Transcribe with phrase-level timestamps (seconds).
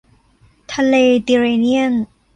[0.73, 0.95] ทะเล
[1.27, 1.93] ติร์เรเนียน